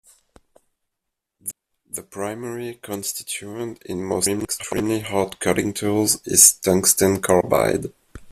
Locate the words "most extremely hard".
4.03-5.39